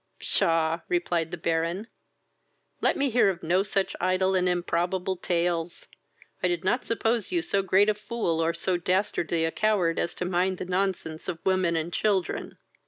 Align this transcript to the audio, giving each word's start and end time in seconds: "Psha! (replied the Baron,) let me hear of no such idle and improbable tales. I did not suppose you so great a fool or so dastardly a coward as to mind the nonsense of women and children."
"Psha! 0.19 0.79
(replied 0.89 1.29
the 1.29 1.37
Baron,) 1.37 1.85
let 2.81 2.97
me 2.97 3.11
hear 3.11 3.29
of 3.29 3.43
no 3.43 3.61
such 3.61 3.95
idle 4.01 4.33
and 4.33 4.49
improbable 4.49 5.15
tales. 5.15 5.85
I 6.41 6.47
did 6.47 6.63
not 6.63 6.83
suppose 6.83 7.31
you 7.31 7.43
so 7.43 7.61
great 7.61 7.87
a 7.87 7.93
fool 7.93 8.41
or 8.43 8.51
so 8.51 8.77
dastardly 8.77 9.45
a 9.45 9.51
coward 9.51 9.99
as 9.99 10.15
to 10.15 10.25
mind 10.25 10.57
the 10.57 10.65
nonsense 10.65 11.27
of 11.27 11.37
women 11.45 11.75
and 11.75 11.93
children." 11.93 12.57